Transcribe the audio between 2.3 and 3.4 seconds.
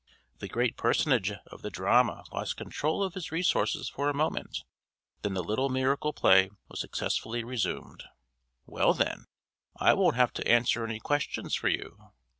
lost control of his